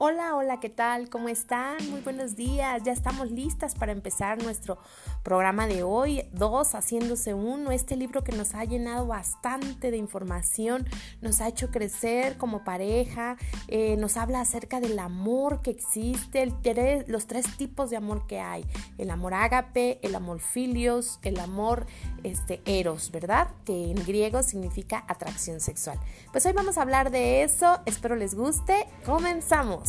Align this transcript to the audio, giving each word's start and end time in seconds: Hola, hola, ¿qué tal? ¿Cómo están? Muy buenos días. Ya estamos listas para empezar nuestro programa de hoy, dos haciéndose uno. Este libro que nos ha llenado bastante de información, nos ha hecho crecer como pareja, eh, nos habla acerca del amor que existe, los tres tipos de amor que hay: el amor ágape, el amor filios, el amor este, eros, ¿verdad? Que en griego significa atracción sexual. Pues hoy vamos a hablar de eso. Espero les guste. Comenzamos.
Hola, 0.00 0.36
hola, 0.36 0.60
¿qué 0.60 0.68
tal? 0.68 1.10
¿Cómo 1.10 1.28
están? 1.28 1.76
Muy 1.90 2.00
buenos 2.02 2.36
días. 2.36 2.84
Ya 2.84 2.92
estamos 2.92 3.32
listas 3.32 3.74
para 3.74 3.90
empezar 3.90 4.40
nuestro 4.40 4.78
programa 5.24 5.66
de 5.66 5.82
hoy, 5.82 6.22
dos 6.30 6.76
haciéndose 6.76 7.34
uno. 7.34 7.72
Este 7.72 7.96
libro 7.96 8.22
que 8.22 8.30
nos 8.30 8.54
ha 8.54 8.64
llenado 8.64 9.08
bastante 9.08 9.90
de 9.90 9.96
información, 9.96 10.86
nos 11.20 11.40
ha 11.40 11.48
hecho 11.48 11.72
crecer 11.72 12.36
como 12.36 12.62
pareja, 12.62 13.38
eh, 13.66 13.96
nos 13.96 14.16
habla 14.16 14.40
acerca 14.40 14.78
del 14.78 15.00
amor 15.00 15.62
que 15.62 15.72
existe, 15.72 16.46
los 17.08 17.26
tres 17.26 17.56
tipos 17.56 17.90
de 17.90 17.96
amor 17.96 18.28
que 18.28 18.38
hay: 18.38 18.64
el 18.98 19.10
amor 19.10 19.34
ágape, 19.34 19.98
el 20.02 20.14
amor 20.14 20.38
filios, 20.38 21.18
el 21.24 21.40
amor 21.40 21.86
este, 22.22 22.62
eros, 22.66 23.10
¿verdad? 23.10 23.48
Que 23.64 23.90
en 23.90 23.96
griego 24.06 24.44
significa 24.44 25.04
atracción 25.08 25.58
sexual. 25.58 25.98
Pues 26.30 26.46
hoy 26.46 26.52
vamos 26.52 26.78
a 26.78 26.82
hablar 26.82 27.10
de 27.10 27.42
eso. 27.42 27.80
Espero 27.84 28.14
les 28.14 28.36
guste. 28.36 28.86
Comenzamos. 29.04 29.87